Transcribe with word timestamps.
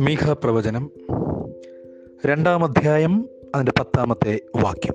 മീഖ 0.00 0.32
പ്രവചനം 0.32 0.90
രണ്ടാം 2.26 2.64
അധ്യായം 2.64 3.28
അതിന്റെ 3.54 3.72
പത്താമത്തെ 3.78 4.40
വാക്യം. 4.56 4.94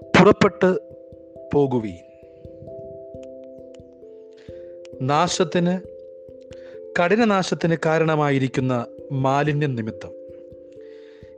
പുറപ്പെട്ട് 0.00 0.78
പോകുവീൻ. 1.54 1.98
നാശത്തിന് 5.02 5.80
കഠിനനാശത്തിന് 7.00 7.76
കാരണമായിരിക്കുന്ന 7.86 8.86
മാലിന്യം 9.12 9.74
നിമിത്തം. 9.74 10.10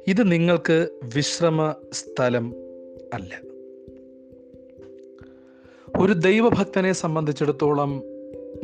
ഇത് 0.06 0.32
നിങ്ങൾക്ക് 0.32 0.88
വിശ്രമ 1.16 1.74
സ്ഥലം 1.92 2.54
അല്ല. 3.14 3.45
ഒരു 6.00 6.12
ദൈവഭക്തനെ 6.12 6.92
സംബന്ധിച്ചിടത്തോളം 6.92 8.02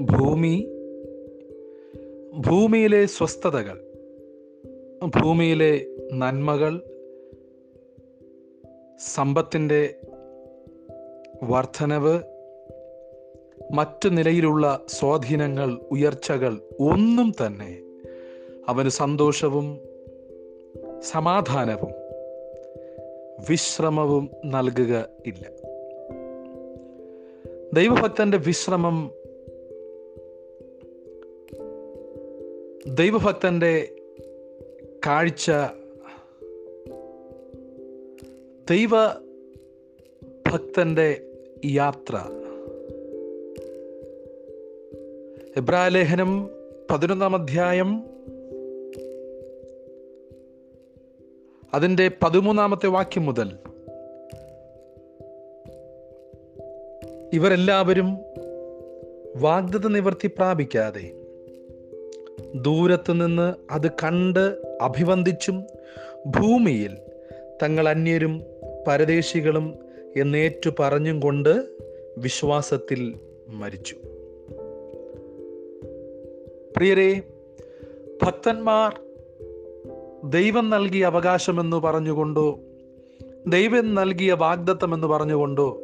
ഭൂമി 0.01 0.69
ഭൂമിയിലെ 2.49 3.07
സ്വസ്ഥതകൾ 3.07 3.79
ഭൂമിയിലെ 5.05 5.87
നന്മകൾ 6.13 6.83
സമ്പത്തിന്റെ 8.99 9.95
വർധനവ് 11.43 12.21
മറ്റു 13.73 14.09
നിലയിലുള്ള 14.09 14.81
സ്വാധീനങ്ങൾ 14.89 15.81
ഉയർച്ചകൾ 15.91 16.61
ഒന്നും 16.81 17.33
തന്നെ 17.47 17.83
അവന് 18.69 18.89
സന്തോഷവും 18.89 19.79
സമാധാനവും 21.01 21.93
വിശ്രമവും 23.51 24.31
നൽകുക 24.45 25.09
ഇല്ല. 25.27 25.62
ദൈവഭക്തന്റെ 27.73 28.39
വിശ്രമം 28.39 28.97
ദൈവഭക്തന്റെ 32.87 33.75
കാഴ്ച 35.07 35.51
ദൈവ 38.71 38.95
ഭക്തന്റെ 40.51 41.09
യാത്ര 41.67 42.17
എബ്രാലേഖനം 45.57 46.31
പതിനൊന്നാം 46.91 47.35
അധ്യായം 47.35 47.91
അതിന്റെ 51.75 52.11
പതിമൂന്നാമത്തെ 52.23 52.87
വാക്യം 52.87 53.25
മുതൽ 53.27 53.49
ഇവരെല്ലാവരും 57.33 58.19
വാഗ്ദത്ത 59.37 59.85
നിവർത്തി 59.89 60.27
പ്രാപിക്കാതെ 60.27 61.13
ദൂരത്ത് 62.55 63.13
നിന്ന് 63.13 63.55
അത് 63.71 63.91
കണ്ട് 63.91 64.63
അഭിവന്ദിച്ചും 64.83 65.65
ഭൂമിയിൽ 66.27 66.97
തങ്ങൾ 67.63 67.89
അന്യരും 67.89 68.43
പരദേശികളും 68.89 69.75
എന്നേറ്റു 70.17 70.71
പറഞ്ഞും 70.81 71.21
കൊണ്ട് 71.21 71.67
വിശ്വാസത്തിൽ 72.19 73.15
മരിച്ചു. 73.49 73.97
പ്രിയരെ 76.77 77.23
ഭക്തന്മാർ 78.23 79.01
ദൈവം 80.31 80.71
നൽകിയ 80.71 81.05
അവകാശമെന്ന് 81.05 81.77
പറഞ്ഞുകൊണ്ടോ 81.77 82.59
ദൈവം 83.47 83.95
നൽകിയ 83.95 84.33
വാഗ്ദത്തം 84.33 84.95
എന്ന് 84.95 85.07
പറഞ്ഞുകൊണ്ടോ 85.07 85.83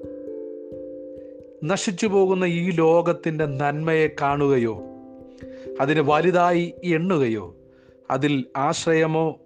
നശിച്ചു 1.64 2.06
പോകുന്ന 2.06 2.44
ഈ 2.44 2.70
ലോകത്തിന്റെ 2.70 3.46
നന്മയെ 3.46 4.06
കാണുകയോ 4.22 4.82
അതിനെ 5.80 6.00
വലുതായി 6.00 6.74
എണ്ണുകയോ 6.84 7.56
അതിൽ 8.10 8.44
ആശ്രയമോ 8.56 9.36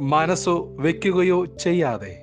മനസ്സോ 0.00 0.76
വയ്ക്കുകയോ 0.80 1.44
ചെയ്യാതെ. 1.44 2.22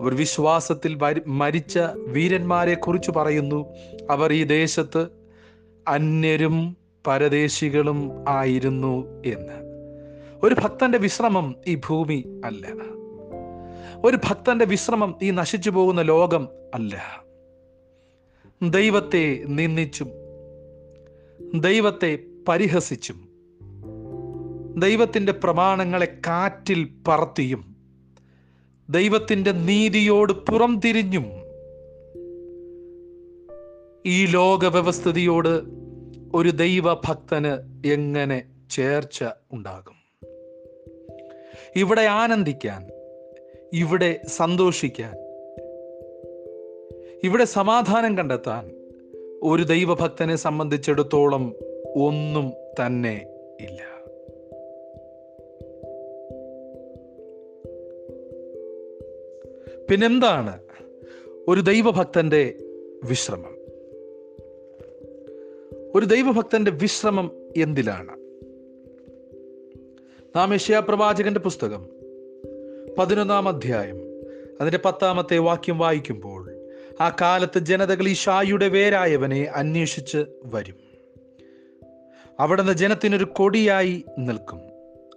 അവർ 0.00 0.14
വിശ്വാസത്തിൽ 0.14 0.98
മരിച്ച 1.26 1.78
വീരന്മാരെ 1.96 2.74
കുറിച്ച് 2.74 3.10
പറയുന്നു. 3.10 3.66
അവർ 4.10 4.32
ഈ 4.32 4.44
ദേശത്ത് 4.44 5.06
അന്യരും 5.88 6.76
പരദേശികളും 7.06 8.24
ആയിരുന്നു 8.28 9.22
എന്ന്. 9.26 9.66
ഒരു 10.42 10.54
ഭക്തന്റെ 10.54 10.98
വിശ്രമം 10.98 11.56
ഈ 11.66 11.74
ഭൂമി 11.74 12.42
അല്ല. 12.44 12.66
ഒരു 14.04 14.16
ഭക്തന്റെ 14.16 14.64
വിശ്രമം 14.64 15.14
ഈ 15.22 15.30
നശിച്ചു 15.30 15.70
പോകുന്ന 15.70 16.02
ലോകം 16.02 16.48
അല്ല. 16.74 17.25
ദൈവത്തെ 18.62 19.44
നിന്ദിച്ചും 19.46 20.10
ദൈവത്തെ 21.60 22.18
പരിഹസിച്ചും 22.48 23.28
ദൈവത്തിന്റെ 24.78 25.32
പ്രമാണങ്ങളെ 25.32 26.04
കാറ്റിൽ 26.26 26.88
പറത്തിയും 27.08 27.76
ദൈവത്തിന്റെ 28.90 29.52
നീതിയോട് 29.52 30.32
പുറം 30.32 30.80
തിരിഞ്ഞും 30.84 31.24
ഈ 34.06 34.26
ലോക 34.26 34.66
വ്യവസ്ഥിതിയോട് 34.66 35.62
ഒരു 36.34 36.48
ദൈവഭക്തന് 36.48 37.86
എങ്ങനെ 37.86 38.44
ചേർച്ച 38.70 39.24
ഉണ്ടാകും? 39.52 39.96
ഇവിടെ 41.76 42.02
ആനന്ദിക്കാൻ 42.02 42.88
ഇവിടെ 43.72 44.20
സന്തോഷിക്കാൻ 44.26 45.25
ഇവിടെ 47.24 47.44
സമാധാനം 47.44 48.18
കണ്ടെത്താൻ 48.18 48.70
ഒരു 49.42 49.62
ദൈവഭക്തനെ 49.62 50.36
സംബന്ധിച്ചിടത്തോളം 50.36 51.54
ഒന്നും 51.96 52.52
തന്നെ 52.86 53.26
ഇല്ല. 53.60 53.80
പിന്നെന്താണ് 59.90 60.60
ഒരു 61.48 61.60
ദൈവഭക്തന്റെ 61.60 62.54
വിശ്രമം? 63.04 63.56
ഒരു 65.94 66.04
ദൈവഭക്തന്റെ 66.04 66.70
വിശ്രമം 66.70 67.30
എന്തിലാണ്? 67.56 68.16
നാം 70.36 70.54
യഷ്യാപ്രവാചകന്റെ 70.54 71.40
പുസ്തകം 71.40 71.86
പതിനൊന്നാം 72.98 73.48
അധ്യായം 73.48 73.96
അതിന്റെ 74.60 74.78
പത്താമത്തെ 74.84 75.38
വാക്യം 75.38 75.78
വായിക്കുമ്പോൾ 75.78 76.35
ആ 77.00 77.16
കാലത്ത് 77.20 77.58
ജനതകൾ 77.58 78.08
ഈ 78.08 78.14
ഷായുടെ 78.14 78.68
വേരായവനെ 78.68 79.42
അന്വേഷിച്ച് 79.42 80.24
വരും. 80.44 80.74
അവിടുന്ന് 82.40 82.72
ജനത്തിനൊരു 82.72 83.24
കൊടിയായി 83.24 84.04
നിൽക്കും. 84.18 84.60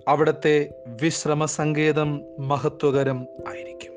അവിടത്തെ 0.08 0.70
വിശ്രമ 0.88 1.46
സങ്കേതം 1.46 2.22
മഹത്വകരം 2.40 3.28
ആയിരിക്കും. 3.48 3.94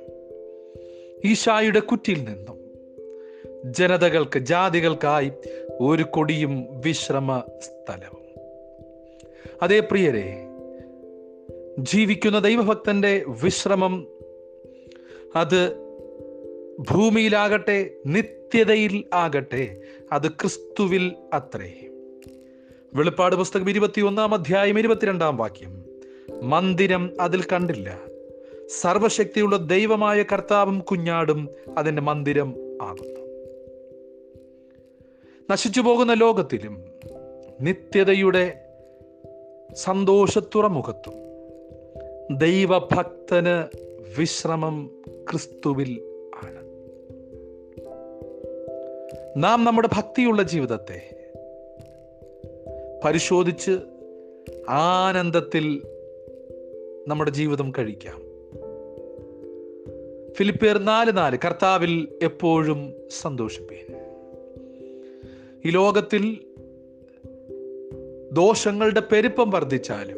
ഈശായുടെ 1.25 1.81
കുറ്റിയിൽ 1.81 2.25
നിന്നും 2.25 2.59
ജനതകൾക്ക് 3.73 4.39
ജാതികൾക്കായി 4.39 5.33
ഒരു 5.81 6.03
കൊടിയും 6.03 6.67
വിശ്രമ 6.71 7.43
സ്ഥലവും. 7.61 8.23
അതേ 9.63 9.81
പ്രിയരെ 9.81 10.37
ജീവിക്കുന്ന 11.79 12.39
ദൈവഭക്തന്റെ 12.39 13.25
വിശ്രമം 13.27 14.07
അത് 15.37 15.82
ഭൂമിയിലാകട്ടെ 16.79 17.91
നിത്യതയിൽ 18.07 19.05
ആകട്ടെ 19.15 19.81
അത് 20.13 20.29
ക്രിസ്തുവിൽ 20.29 21.13
അത്രേ. 21.35 21.73
വെളിപ്പാട് 22.95 23.37
പുസ്തകം 23.37 23.71
ഇരുപത്തി 23.71 24.01
ഒന്നാം 24.01 24.35
അധ്യായം 24.35 24.79
ഇരുപത്തിരണ്ടാം 24.79 25.37
വാക്യം. 25.37 25.85
മന്ദിരം 26.43 27.11
അതിൽ 27.21 27.43
കണ്ടില്ല. 27.43 27.99
സർവശക്തിയുള്ള 28.81 29.57
ദൈവമായ 29.57 30.23
കർത്താവും 30.23 30.81
കുഞ്ഞാടും 30.81 31.49
അതിന്റെ 31.79 32.03
മന്ദിരം 32.03 32.49
ആകുന്നു. 32.83 33.21
നശിച്ചു 35.51 35.81
പോകുന്ന 35.81 36.13
ലോകത്തിലും 36.13 36.85
നിത്യതയുടെ 37.61 38.59
സന്തോഷത്തുറമുഖത്തും 39.75 41.15
ദൈവഭക്തന് 42.39 43.77
വിശ്രമം 44.19 44.91
ക്രിസ്തുവിൽ 45.31 46.12
നാം 49.37 49.65
നമ്മുടെ 49.65 49.89
ഭക്തിയുള്ള 49.93 50.43
ജീവിതത്തെ 50.43 51.31
പരിശോധിച്ച് 53.05 53.79
ആനന്ദത്തിൽ 54.69 55.83
നമ്മുടെ 57.09 57.31
ജീവിതം 57.31 57.73
കഴിക്കാം. 57.79 58.19
ഫിലിപ്പിയർ 60.33 60.79
നാല് 60.79 61.17
നാല് 61.17 61.39
കർത്താവിൽ 61.45 62.09
എപ്പോഴും 62.23 62.93
സന്തോഷിപ്പീൻ. 63.21 64.01
ഈ 65.65 65.71
ലോകത്തിൽ 65.71 66.39
ദോഷങ്ങളുടെ 68.33 69.03
പെരുപ്പം 69.13 69.51
വർദ്ധിച്ചാലും 69.51 70.17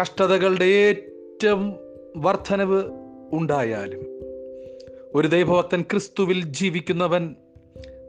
കഷ്ടതകളുടെ 0.00 0.64
ഏറ്റവും 0.64 1.74
വർധനവ് 2.16 2.82
ഉണ്ടായാലും 3.32 4.00
ഒരു 5.14 5.28
ദൈവഭക്തൻ 5.28 5.82
ക്രിസ്തുവിൽ 5.82 6.44
ജീവിക്കുന്നവൻ 6.44 7.34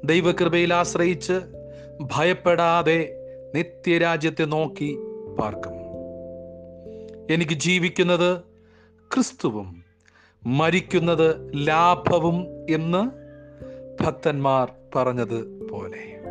ദൈവകൃപയിൽ 0.06 0.74
ആശ്രയിച്ച് 0.74 1.42
ഭയപ്പെടാതെ 2.02 3.16
നിത്യരാജ്യത്തെ 3.56 4.44
നോക്കി 4.44 4.98
പാർക്കും. 5.40 5.72
എനിക്ക് 7.34 7.54
ജീവിക്കുന്നത് 7.54 8.42
ക്രിസ്തുവും 9.14 9.84
മരിക്കുന്നത് 10.46 11.52
ലാഭവും 11.68 12.48
എന്ന് 12.70 13.26
ഭക്തന്മാർ 14.04 14.72
പറഞ്ഞത് 14.96 15.68
പോലെ. 15.72 16.25